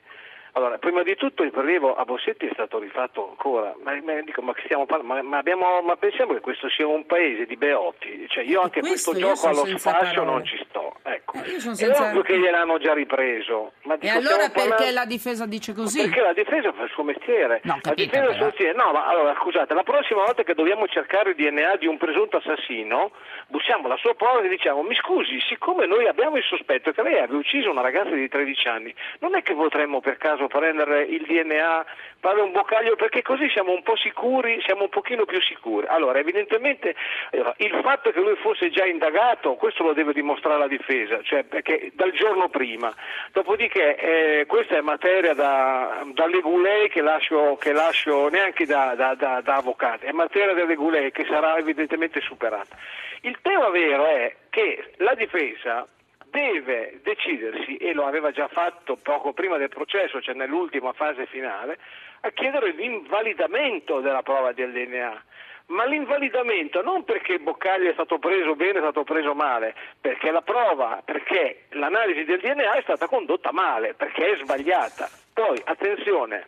Allora, 0.53 0.77
prima 0.77 1.03
di 1.03 1.15
tutto 1.15 1.43
il 1.43 1.51
prelievo 1.51 1.95
a 1.95 2.03
Bossetti 2.05 2.47
è 2.47 2.49
stato 2.53 2.79
rifatto 2.79 3.29
ancora, 3.29 3.75
ma, 3.83 3.99
ma, 4.03 4.21
dico, 4.21 4.41
ma, 4.41 4.53
ma, 5.01 5.21
ma 5.21 5.37
abbiamo, 5.37 5.65
pensiamo 5.97 6.33
che 6.33 6.39
questo 6.39 6.69
sia 6.69 6.87
un 6.87 7.05
paese 7.05 7.45
di 7.45 7.55
beoti, 7.55 8.25
cioè 8.29 8.43
io 8.43 8.61
anche 8.61 8.79
questo, 8.79 9.11
questo 9.11 9.27
gioco 9.27 9.47
allo 9.47 9.77
spazio 9.77 10.23
non 10.23 10.43
ci 10.45 10.57
sto. 10.67 10.95
Ecco. 11.03 11.37
Eh, 11.43 11.59
senza... 11.59 11.85
È 11.85 12.09
ovvio 12.09 12.21
che 12.21 12.37
gliel'hanno 12.37 12.77
già 12.77 12.93
ripreso. 12.93 13.73
Ma 13.83 13.95
dico, 13.95 14.13
e 14.13 14.17
allora 14.17 14.49
perché 14.49 14.69
parlando... 14.69 14.93
la 14.93 15.05
difesa 15.05 15.45
dice 15.45 15.73
così? 15.73 16.01
Perché 16.01 16.21
la 16.21 16.33
difesa 16.33 16.71
fa 16.73 16.83
il 16.83 16.89
suo 16.89 17.03
mestiere. 17.03 17.61
No, 17.63 17.79
capito, 17.81 17.91
la 17.91 17.95
difesa 17.95 18.23
fa 18.23 18.29
il 18.29 18.35
suo 18.35 18.45
mestiere. 18.45 18.73
No, 18.73 18.91
ma 18.91 19.07
allora 19.07 19.35
scusate, 19.35 19.73
la 19.73 19.83
prossima 19.83 20.23
volta 20.23 20.43
che 20.43 20.53
dobbiamo 20.53 20.87
cercare 20.87 21.31
il 21.31 21.35
DNA 21.35 21.77
di 21.77 21.87
un 21.87 21.97
presunto 21.97 22.37
assassino, 22.37 23.11
bussiamo 23.47 23.87
la 23.87 23.97
sua 23.97 24.13
porta 24.15 24.45
e 24.45 24.49
diciamo 24.49 24.81
mi 24.81 24.95
scusi, 24.95 25.39
siccome 25.47 25.85
noi 25.85 26.07
abbiamo 26.07 26.37
il 26.37 26.43
sospetto 26.43 26.91
che 26.91 27.01
lei 27.01 27.19
abbia 27.19 27.37
ucciso 27.37 27.71
una 27.71 27.81
ragazza 27.81 28.13
di 28.13 28.27
13 28.27 28.67
anni, 28.67 28.93
non 29.19 29.35
è 29.35 29.41
che 29.41 29.53
potremmo 29.53 29.99
per 30.01 30.17
caso 30.17 30.47
prendere 30.49 31.03
il 31.03 31.23
DNA, 31.25 31.85
fare 32.19 32.41
un 32.41 32.51
boccaglio, 32.51 32.97
perché 32.97 33.21
così 33.21 33.49
siamo 33.49 33.71
un 33.71 33.81
po' 33.81 33.95
sicuri, 33.95 34.61
siamo 34.65 34.83
un 34.83 34.89
pochino 34.89 35.23
più 35.23 35.41
sicuri. 35.41 35.87
Allora, 35.87 36.19
evidentemente 36.19 36.93
il 37.31 37.79
fatto 37.81 38.11
che 38.11 38.19
lui 38.19 38.35
fosse 38.35 38.69
già 38.69 38.85
indagato, 38.85 39.55
questo 39.55 39.83
lo 39.83 39.93
deve 39.93 40.11
dimostrare 40.11 40.59
la 40.59 40.67
difesa, 40.67 41.21
cioè 41.23 41.43
perché 41.43 41.91
dal 41.93 42.11
giorno 42.11 42.49
prima. 42.49 42.93
Dopodiché 43.31 43.95
eh, 43.95 44.45
questa 44.45 44.75
è 44.75 44.81
materia 44.81 45.33
da, 45.33 46.03
da 46.13 46.27
legulei 46.27 46.89
che 46.89 47.01
lascio, 47.01 47.55
che 47.57 47.71
lascio 47.71 48.27
neanche 48.27 48.65
da, 48.65 48.95
da, 48.95 49.15
da, 49.15 49.39
da 49.41 49.55
avvocati, 49.55 50.05
è 50.05 50.11
materia 50.11 50.53
da 50.53 50.65
legulei 50.65 51.11
che 51.11 51.25
sarà 51.25 51.57
evidentemente 51.57 52.19
superata. 52.19 52.75
Il 53.21 53.37
tema 53.41 53.69
vero 53.69 54.05
è 54.05 54.35
che 54.49 54.91
la 54.97 55.13
difesa 55.13 55.85
deve 56.29 56.99
decidersi, 57.03 57.77
e 57.77 57.93
lo 57.93 58.05
aveva 58.05 58.31
già 58.31 58.47
fatto 58.47 58.95
poco 58.95 59.33
prima 59.33 59.57
del 59.57 59.69
processo, 59.69 60.21
cioè 60.21 60.35
nell'ultima 60.35 60.93
fase 60.93 61.25
finale, 61.25 61.77
a 62.21 62.31
chiedere 62.31 62.71
l'invalidamento 62.71 63.99
della 63.99 64.21
prova 64.21 64.51
del 64.51 64.71
DNA. 64.71 65.23
Ma 65.67 65.85
l'invalidamento 65.85 66.81
non 66.81 67.03
perché 67.03 67.33
il 67.33 67.41
Boccaglio 67.41 67.89
è 67.89 67.93
stato 67.93 68.17
preso 68.17 68.55
bene, 68.55 68.79
è 68.79 68.81
stato 68.81 69.03
preso 69.03 69.35
male, 69.35 69.75
perché 70.01 70.31
la 70.31 70.41
prova, 70.41 71.01
perché 71.05 71.65
l'analisi 71.69 72.23
del 72.23 72.39
DNA 72.39 72.73
è 72.73 72.81
stata 72.81 73.07
condotta 73.07 73.51
male, 73.51 73.93
perché 73.93 74.31
è 74.31 74.37
sbagliata. 74.37 75.07
Poi, 75.31 75.61
attenzione, 75.63 76.47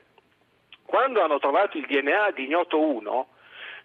quando 0.85 1.21
hanno 1.21 1.38
trovato 1.38 1.77
il 1.77 1.85
DNA 1.85 2.31
di 2.31 2.45
Ignoto 2.45 2.79
1, 2.79 3.27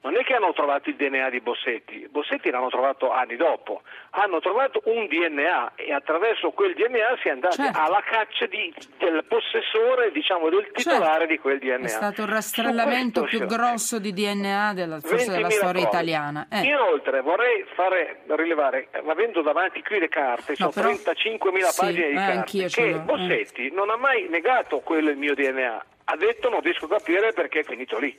non 0.06 0.16
è 0.16 0.22
che 0.22 0.34
hanno 0.34 0.52
trovato 0.52 0.88
il 0.88 0.94
DNA 0.94 1.30
di 1.30 1.40
Bossetti, 1.40 2.06
Bossetti 2.08 2.48
l'hanno 2.50 2.68
trovato 2.68 3.10
anni 3.10 3.34
dopo, 3.34 3.82
hanno 4.10 4.38
trovato 4.38 4.80
un 4.84 5.06
DNA 5.06 5.72
e 5.74 5.92
attraverso 5.92 6.50
quel 6.50 6.74
DNA 6.74 7.18
si 7.20 7.28
è 7.28 7.32
andati 7.32 7.56
certo. 7.56 7.78
alla 7.80 8.00
caccia 8.08 8.46
di, 8.46 8.72
del 8.98 9.24
possessore, 9.26 10.12
diciamo 10.12 10.48
del 10.48 10.70
titolare 10.72 11.26
certo. 11.26 11.26
di 11.26 11.38
quel 11.38 11.58
DNA. 11.58 11.86
È 11.86 11.88
stato 11.88 12.22
il 12.22 12.28
rastrellamento 12.28 13.24
più 13.24 13.44
grosso 13.46 13.98
di 13.98 14.12
DNA 14.12 14.74
della, 14.74 15.00
della 15.00 15.50
storia 15.50 15.50
prove. 15.50 15.80
italiana. 15.80 16.46
Eh. 16.52 16.60
Inoltre 16.62 17.20
vorrei 17.22 17.64
fare 17.74 18.22
rilevare, 18.28 18.88
avendo 19.04 19.42
davanti 19.42 19.82
qui 19.82 19.98
le 19.98 20.08
carte, 20.08 20.54
no, 20.58 20.70
sono 20.70 20.88
però... 20.88 20.90
35.000 20.90 21.64
sì, 21.64 21.80
pagine 21.80 22.06
di 22.06 22.12
eh, 22.12 22.16
carte, 22.16 22.66
che 22.68 22.88
eh. 22.90 22.98
Bossetti 23.00 23.70
non 23.72 23.90
ha 23.90 23.96
mai 23.96 24.28
negato 24.28 24.78
quello 24.80 25.10
il 25.10 25.16
mio 25.16 25.34
DNA, 25.34 25.84
ha 26.04 26.16
detto 26.16 26.48
non 26.48 26.60
riesco 26.60 26.84
a 26.84 26.90
capire 26.90 27.32
perché 27.32 27.60
è 27.60 27.64
finito 27.64 27.98
lì. 27.98 28.16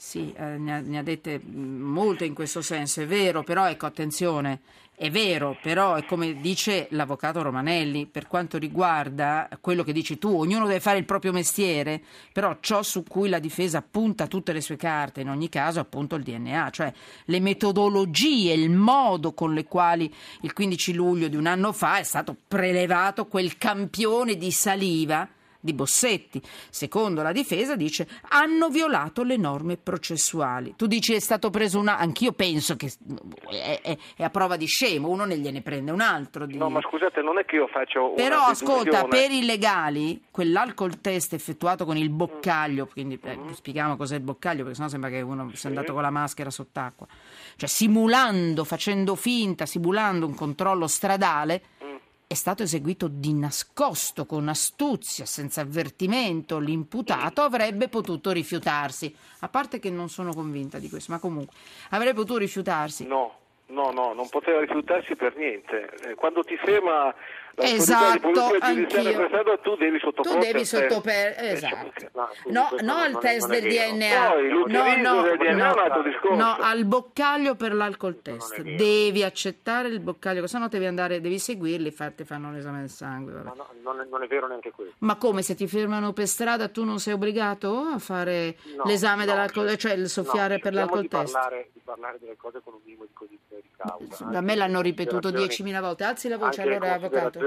Sì, 0.00 0.32
eh, 0.36 0.56
ne, 0.58 0.74
ha, 0.76 0.78
ne, 0.78 0.98
ha, 0.98 1.02
dette 1.02 1.40
molte 1.44 2.24
in 2.24 2.32
questo 2.32 2.62
senso, 2.62 3.00
è 3.00 3.06
vero, 3.06 3.42
però 3.42 3.68
ecco 3.68 3.86
attenzione, 3.86 4.60
è 4.94 5.10
vero, 5.10 5.58
però 5.60 5.96
è 5.96 6.04
come 6.04 6.40
dice 6.40 6.86
l'avvocato 6.90 7.42
Romanelli, 7.42 8.06
per 8.06 8.28
quanto 8.28 8.58
riguarda 8.58 9.48
quello 9.60 9.82
che 9.82 9.92
dici 9.92 10.16
tu, 10.16 10.28
ognuno 10.28 10.68
deve 10.68 10.78
fare 10.78 10.98
il 10.98 11.04
proprio 11.04 11.32
mestiere, 11.32 12.00
però 12.32 12.58
ciò 12.60 12.84
su 12.84 13.02
cui 13.02 13.28
la 13.28 13.40
difesa 13.40 13.82
punta 13.82 14.28
tutte 14.28 14.52
le 14.52 14.60
sue 14.60 14.76
carte, 14.76 15.22
in 15.22 15.30
ogni 15.30 15.48
caso 15.48 15.80
appunto 15.80 16.14
il 16.14 16.22
DNA, 16.22 16.70
cioè 16.70 16.92
le 17.24 17.40
metodologie, 17.40 18.52
il 18.52 18.70
modo 18.70 19.32
con 19.34 19.52
le 19.52 19.64
quali 19.64 20.14
il 20.42 20.52
15 20.52 20.94
luglio 20.94 21.26
di 21.26 21.36
un 21.36 21.46
anno 21.46 21.72
fa 21.72 21.98
è 21.98 22.04
stato 22.04 22.36
prelevato 22.46 23.26
quel 23.26 23.58
campione 23.58 24.36
di 24.36 24.52
saliva 24.52 25.28
di 25.60 25.72
Bossetti. 25.72 26.40
Secondo 26.70 27.22
la 27.22 27.32
difesa 27.32 27.76
dice 27.76 28.06
hanno 28.28 28.68
violato 28.68 29.22
le 29.22 29.36
norme 29.36 29.76
processuali. 29.76 30.74
Tu 30.76 30.86
dici 30.86 31.14
è 31.14 31.20
stato 31.20 31.50
preso 31.50 31.78
una... 31.78 31.98
Anch'io 31.98 32.32
penso 32.32 32.76
che 32.76 32.92
è, 33.50 33.80
è, 33.82 33.96
è 34.16 34.22
a 34.22 34.30
prova 34.30 34.56
di 34.56 34.66
scemo, 34.66 35.08
uno 35.08 35.24
ne 35.24 35.38
gliene 35.38 35.62
prende 35.62 35.90
un 35.90 36.00
altro. 36.00 36.46
Di... 36.46 36.56
No, 36.56 36.68
ma 36.68 36.80
scusate, 36.80 37.22
non 37.22 37.38
è 37.38 37.44
che 37.44 37.56
io 37.56 37.66
faccio 37.66 38.12
Però 38.14 38.42
ascolta, 38.44 39.04
per 39.04 39.30
i 39.30 39.44
legali, 39.44 40.22
quell'alcol 40.30 41.00
test 41.00 41.32
effettuato 41.32 41.84
con 41.84 41.96
il 41.96 42.10
boccaglio, 42.10 42.86
quindi 42.86 43.18
eh, 43.22 43.36
mm-hmm. 43.36 43.52
spieghiamo 43.52 43.96
cos'è 43.96 44.16
il 44.16 44.22
boccaglio, 44.22 44.62
perché 44.62 44.74
sennò 44.74 44.88
sembra 44.88 45.10
che 45.10 45.20
uno 45.20 45.50
sia 45.54 45.68
andato 45.68 45.92
con 45.92 46.02
la 46.02 46.10
maschera 46.10 46.50
sott'acqua. 46.50 47.06
Cioè 47.56 47.68
simulando, 47.68 48.64
facendo 48.64 49.14
finta, 49.14 49.66
simulando 49.66 50.26
un 50.26 50.34
controllo 50.34 50.86
stradale 50.86 51.62
è 52.28 52.34
stato 52.34 52.62
eseguito 52.62 53.08
di 53.08 53.32
nascosto, 53.32 54.26
con 54.26 54.48
astuzia, 54.48 55.24
senza 55.24 55.62
avvertimento, 55.62 56.58
l'imputato 56.58 57.40
avrebbe 57.40 57.88
potuto 57.88 58.32
rifiutarsi. 58.32 59.12
A 59.40 59.48
parte 59.48 59.78
che 59.78 59.88
non 59.88 60.10
sono 60.10 60.34
convinta 60.34 60.78
di 60.78 60.90
questo, 60.90 61.10
ma 61.10 61.20
comunque 61.20 61.56
avrebbe 61.88 62.12
potuto 62.12 62.36
rifiutarsi. 62.36 63.06
No. 63.06 63.36
No, 63.68 63.90
no, 63.92 64.12
non 64.14 64.28
poteva 64.28 64.60
rifiutarsi 64.60 65.14
per 65.14 65.36
niente. 65.36 65.90
Eh, 66.02 66.14
quando 66.14 66.42
ti 66.42 66.56
ferma 66.56 67.14
esatto, 67.56 68.56
anch'io. 68.60 69.28
tu 69.62 69.76
devi 69.76 69.98
sottoporre. 69.98 70.34
Tu 70.34 70.38
devi 70.38 70.64
sottoporre, 70.64 71.36
esatto. 71.38 72.10
No, 72.46 72.68
no 72.80 72.94
al 72.94 73.18
test 73.18 73.48
del 73.48 73.62
DNA. 73.62 74.34
no, 74.66 74.96
no, 74.96 75.22
del 75.22 75.36
DNA 75.38 75.72
no, 75.72 76.36
no, 76.36 76.56
al 76.58 76.84
boccaglio 76.84 77.54
per 77.54 77.74
l'alcol 77.74 78.20
test. 78.22 78.60
Devi 78.60 79.22
accettare 79.22 79.88
il 79.88 80.00
boccaglio, 80.00 80.46
se 80.46 80.58
no 80.58 80.68
devi 80.68 80.86
andare, 80.86 81.20
devi 81.20 81.38
seguirli, 81.38 81.90
farti 81.90 82.24
fanno 82.24 82.50
l'esame 82.52 82.80
del 82.80 82.90
sangue. 82.90 83.32
No, 83.32 83.54
no, 83.54 83.66
non, 83.82 84.00
è, 84.00 84.04
non, 84.08 84.22
è, 84.22 84.26
vero 84.26 84.46
neanche 84.46 84.70
questo. 84.70 84.94
Ma 84.98 85.16
come 85.16 85.42
se 85.42 85.54
ti 85.54 85.66
fermano 85.66 86.12
per 86.12 86.26
strada 86.26 86.68
tu 86.68 86.84
non 86.84 86.98
sei 86.98 87.14
obbligato 87.14 87.78
a 87.78 87.98
fare 87.98 88.56
l'esame 88.84 89.24
dell'alcol, 89.24 89.76
cioè 89.76 89.92
il 89.92 90.08
soffiare 90.08 90.58
per 90.58 90.74
l'alcol 90.74 91.08
test? 91.08 91.32
Parlare, 91.32 91.70
di 91.72 91.80
parlare 91.82 92.18
delle 92.18 92.36
cose 92.36 92.60
con 92.62 92.74
un 92.74 92.80
minimo 92.84 93.04
di 93.04 93.12
cognizione 93.12 93.62
causa. 93.78 94.24
Da 94.26 94.40
me 94.40 94.54
l'hanno 94.54 94.80
ripetuto 94.80 95.30
10.000 95.30 95.80
volte. 95.80 96.04
Alzi 96.04 96.28
la 96.28 96.36
voce 96.36 96.62
allora, 96.62 96.94
avvocato 96.94 97.38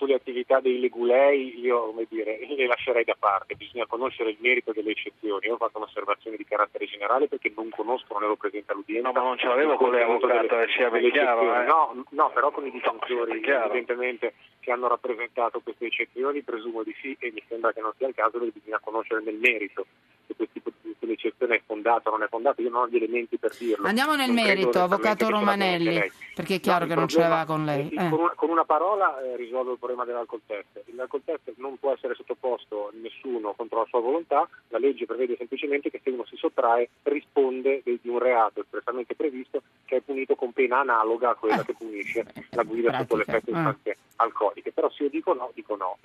sulle 0.00 0.14
attività 0.14 0.60
dei 0.60 0.80
legulei 0.80 1.60
io 1.60 1.88
come 1.88 2.06
dire, 2.08 2.38
le 2.48 2.66
lascerei 2.66 3.04
da 3.04 3.14
parte, 3.18 3.54
bisogna 3.54 3.84
conoscere 3.84 4.30
il 4.30 4.38
merito 4.40 4.72
delle 4.72 4.92
eccezioni. 4.92 5.44
Io 5.44 5.54
ho 5.54 5.58
fatto 5.58 5.76
un'osservazione 5.76 6.38
di 6.38 6.44
carattere 6.46 6.86
generale 6.86 7.28
perché 7.28 7.52
non 7.54 7.68
conosco, 7.68 8.14
non 8.14 8.22
ero 8.22 8.36
presente 8.36 8.72
all'udienza. 8.72 9.08
No, 9.08 9.12
ma 9.12 9.22
non 9.22 9.36
ce 9.36 9.46
l'avevo 9.46 9.76
con 9.76 9.90
lei 9.90 10.02
avvocato, 10.02 10.56
delle, 10.56 10.72
sia 10.74 10.88
ben 10.88 11.10
chiaro. 11.10 11.42
Eh. 11.42 11.64
No, 11.66 12.04
no, 12.08 12.30
però 12.32 12.50
con 12.50 12.66
i 12.66 12.70
difensori 12.70 13.40
no, 13.40 13.64
evidentemente 13.64 14.32
che 14.60 14.72
hanno 14.72 14.88
rappresentato 14.88 15.60
queste 15.60 15.86
eccezioni, 15.86 16.40
presumo 16.40 16.82
di 16.82 16.94
sì 17.02 17.14
e 17.20 17.30
mi 17.32 17.42
sembra 17.46 17.72
che 17.72 17.82
non 17.82 17.92
sia 17.98 18.08
il 18.08 18.14
caso 18.14 18.38
perché 18.38 18.52
bisogna 18.54 18.80
conoscere 18.82 19.20
nel 19.22 19.36
merito 19.36 19.84
se 20.26 20.34
questo 20.34 20.54
tipo 20.54 20.70
di 20.70 20.79
eccezione 21.12 21.56
è 21.56 21.62
fondata 21.64 22.08
o 22.08 22.12
non 22.12 22.22
è 22.22 22.28
fondata, 22.28 22.62
io 22.62 22.70
non 22.70 22.82
ho 22.82 22.88
gli 22.88 22.96
elementi 22.96 23.38
per 23.38 23.54
dirlo. 23.56 23.86
Andiamo 23.86 24.14
nel 24.14 24.30
non 24.30 24.44
merito, 24.44 24.80
avvocato 24.80 25.28
Romanelli, 25.28 26.10
perché 26.34 26.56
è 26.56 26.60
chiaro 26.60 26.84
no, 26.84 26.90
che 26.90 26.94
non 26.96 27.08
ce 27.08 27.18
l'aveva 27.18 27.44
con 27.44 27.64
lei. 27.64 27.88
Eh. 27.88 28.08
Con, 28.08 28.20
una, 28.20 28.32
con, 28.34 28.50
una, 28.50 28.64
parola 28.64 29.20
eh, 29.20 29.36
risolvo 29.36 29.72
il 29.72 29.78
problema 29.78 30.04
dell'alcol 30.04 30.40
test. 30.46 30.82
L'alcol 30.94 31.22
test 31.24 31.52
non 31.56 31.78
può 31.78 31.92
essere 31.92 32.14
sottoposto 32.14 32.88
a 32.88 32.90
nessuno 33.00 33.52
contro 33.54 33.80
la 33.80 33.86
sua 33.88 34.00
volontà, 34.00 34.48
la 34.68 34.78
legge 34.78 35.06
prevede 35.06 35.36
semplicemente 35.36 35.90
che 35.90 36.00
se 36.02 36.10
uno 36.10 36.24
si 36.24 36.36
sottrae 36.36 36.88
risponde 37.04 37.82
di 37.84 38.08
un 38.08 38.18
reato 38.18 38.60
espressamente 38.60 39.14
previsto 39.14 39.62
che 39.84 39.96
è 39.96 40.00
punito 40.00 40.34
con 40.34 40.52
pena 40.52 40.80
analoga 40.80 41.30
a 41.30 41.34
quella 41.34 41.60
eh. 41.60 41.64
che 41.64 41.74
punisce 41.74 42.24
la 42.50 42.62
guida 42.62 42.96
sotto 42.98 43.16
l'effetto 43.16 43.50
di 43.50 43.56
sostanze 43.56 43.96
alcoliche. 44.16 44.72
Però 44.72 44.90
se 44.90 45.04
io 45.04 45.10
dico 45.10 45.34
no, 45.34 45.50
dico 45.54 45.76
no. 45.76 45.98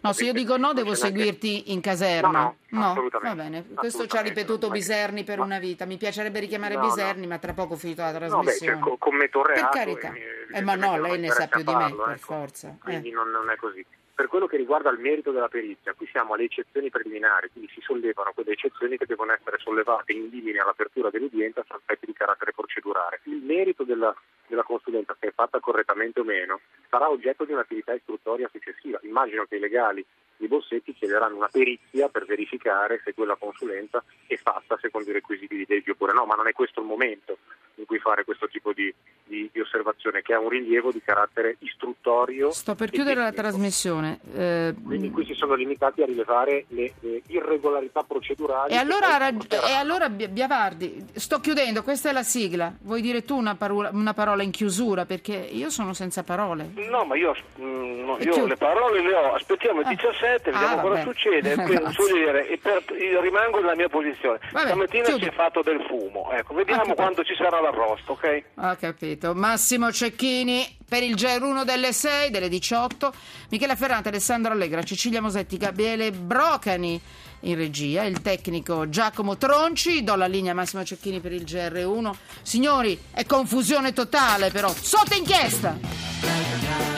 No, 0.00 0.12
se 0.12 0.24
io 0.24 0.32
dico 0.32 0.56
no 0.56 0.72
devo 0.72 0.94
seguirti 0.94 1.72
in 1.72 1.80
caserma. 1.80 2.54
No, 2.70 2.94
no, 2.94 3.08
va 3.22 3.34
bene. 3.34 3.64
Questo 3.74 4.06
ci 4.06 4.16
ha 4.16 4.20
ripetuto 4.20 4.47
Biserni 4.56 5.24
per 5.24 5.40
una 5.40 5.58
vita. 5.58 5.84
Mi 5.84 5.98
piacerebbe 5.98 6.40
richiamare 6.40 6.76
no, 6.76 6.80
Biserni, 6.80 7.22
no. 7.22 7.28
ma 7.28 7.38
tra 7.38 7.52
poco 7.52 7.74
ho 7.74 7.76
finito 7.76 8.00
la 8.02 8.12
trasmissione. 8.12 8.72
No, 8.72 8.78
beh, 8.78 8.86
cioè, 8.88 8.98
commetto 8.98 9.44
reato. 9.44 9.60
Per 9.60 9.70
carità. 9.70 10.12
Eh, 10.52 10.62
ma 10.62 10.74
no, 10.74 10.98
lei 10.98 11.18
ne 11.18 11.28
sa 11.28 11.46
più 11.46 11.62
di 11.62 11.74
me, 11.74 11.88
ecco. 11.88 12.04
per 12.04 12.18
forza. 12.18 12.76
Quindi 12.80 13.10
eh. 13.10 13.12
non, 13.12 13.28
non 13.28 13.50
è 13.50 13.56
così. 13.56 13.84
Per 14.14 14.26
quello 14.26 14.46
che 14.46 14.56
riguarda 14.56 14.90
il 14.90 14.98
merito 14.98 15.30
della 15.30 15.46
perizia, 15.46 15.92
qui 15.94 16.08
siamo 16.10 16.34
alle 16.34 16.44
eccezioni 16.44 16.90
preliminari, 16.90 17.50
quindi 17.52 17.70
si 17.72 17.80
sollevano 17.80 18.32
quelle 18.34 18.50
eccezioni 18.50 18.96
che 18.96 19.06
devono 19.06 19.32
essere 19.32 19.58
sollevate 19.58 20.12
in 20.12 20.28
limine 20.28 20.58
all'apertura 20.58 21.08
dell'udienza 21.08 21.62
su 21.64 21.72
aspetti 21.72 22.06
di 22.06 22.14
carattere 22.14 22.52
procedurale. 22.52 23.20
Il 23.24 23.42
merito 23.44 23.84
della, 23.84 24.12
della 24.48 24.64
consulenza, 24.64 25.16
se 25.20 25.28
è 25.28 25.32
fatta 25.32 25.60
correttamente 25.60 26.18
o 26.18 26.24
meno, 26.24 26.58
sarà 26.90 27.08
oggetto 27.08 27.44
di 27.44 27.52
un'attività 27.52 27.94
istruttoria 27.94 28.48
successiva. 28.50 28.98
Immagino 29.02 29.44
che 29.44 29.54
i 29.54 29.60
legali 29.60 30.04
di 30.38 30.46
Bossetti 30.46 30.94
chiederanno 30.94 31.36
una 31.36 31.48
perizia 31.48 32.08
per 32.08 32.24
verificare 32.24 33.00
se 33.04 33.12
quella 33.12 33.36
consulenza 33.36 34.02
è 34.26 34.36
fatta 34.36 34.78
secondo 34.80 35.10
i 35.10 35.12
requisiti 35.12 35.56
di 35.56 35.66
legge 35.68 35.90
oppure 35.90 36.12
no, 36.12 36.24
ma 36.24 36.34
non 36.34 36.48
è 36.48 36.52
questo 36.52 36.80
il 36.80 36.86
momento 36.86 37.38
in 37.74 37.84
cui 37.84 37.98
fare 37.98 38.24
questo 38.24 38.48
tipo 38.48 38.72
di 38.72 38.92
che 40.28 40.34
ha 40.34 40.40
un 40.40 40.50
rilievo 40.50 40.92
di 40.92 41.00
carattere 41.02 41.56
istruttorio. 41.60 42.50
Sto 42.50 42.74
per 42.74 42.90
chiudere 42.90 43.22
la 43.22 43.32
trasmissione. 43.32 44.18
Eh, 44.34 44.74
Quindi 44.84 45.10
qui 45.10 45.24
si 45.24 45.32
sono 45.32 45.54
limitati 45.54 46.02
a 46.02 46.04
rilevare 46.04 46.66
le, 46.68 46.92
le 47.00 47.22
irregolarità 47.28 48.02
procedurali. 48.02 48.74
E 48.74 48.76
allora, 48.76 49.16
rag- 49.16 49.50
e 49.50 49.72
allora, 49.72 50.10
Biavardi, 50.10 51.02
sto 51.14 51.40
chiudendo, 51.40 51.82
questa 51.82 52.10
è 52.10 52.12
la 52.12 52.22
sigla. 52.22 52.70
Vuoi 52.82 53.00
dire 53.00 53.24
tu 53.24 53.38
una 53.38 53.54
parola, 53.54 53.88
una 53.90 54.12
parola 54.12 54.42
in 54.42 54.50
chiusura? 54.50 55.06
Perché 55.06 55.32
io 55.32 55.70
sono 55.70 55.94
senza 55.94 56.22
parole. 56.22 56.72
No, 56.74 57.06
ma 57.06 57.16
io, 57.16 57.34
mh, 57.56 57.62
no, 57.62 58.18
io 58.20 58.44
le 58.44 58.56
parole 58.56 59.00
le 59.00 59.14
ho. 59.14 59.32
Aspettiamo 59.32 59.80
il 59.80 59.86
17, 59.86 60.50
ah. 60.50 60.52
vediamo 60.52 60.76
ah, 60.76 60.80
cosa 60.82 61.00
succede. 61.04 61.56
Dire, 62.18 62.58
per, 62.60 62.84
rimango 63.22 63.60
nella 63.60 63.76
mia 63.76 63.88
posizione. 63.88 64.40
Vabbè, 64.52 64.66
Stamattina 64.66 65.04
chiudi. 65.04 65.22
si 65.22 65.28
è 65.30 65.32
fatto 65.32 65.62
del 65.62 65.80
fumo. 65.88 66.30
Ecco, 66.32 66.52
vediamo 66.52 66.92
quando 66.92 67.24
ci 67.24 67.34
sarà 67.34 67.60
l'arrosto, 67.60 68.12
ok? 68.12 68.42
Ho 68.56 68.76
capito. 68.78 69.34
Massimo 69.34 69.90
Cecchini 69.90 70.17
per 70.88 71.02
il 71.02 71.14
GR1 71.14 71.64
delle 71.64 71.92
6, 71.92 72.30
delle 72.30 72.48
18. 72.48 73.12
Michele 73.50 73.76
Ferrante, 73.76 74.08
Alessandro 74.08 74.52
Allegra, 74.52 74.82
Cecilia 74.82 75.20
Mosetti, 75.20 75.56
Gabriele 75.56 76.10
Brocani 76.10 77.00
in 77.42 77.54
regia, 77.54 78.02
il 78.02 78.20
tecnico 78.20 78.88
Giacomo 78.88 79.36
Tronci, 79.36 80.02
do 80.02 80.16
la 80.16 80.26
linea 80.26 80.54
Massimo 80.54 80.84
Cecchini 80.84 81.20
per 81.20 81.32
il 81.32 81.44
GR1. 81.44 82.12
Signori, 82.42 82.98
è 83.12 83.24
confusione 83.26 83.92
totale 83.92 84.50
però, 84.50 84.74
sotto 84.74 85.14
inchiesta! 85.14 86.97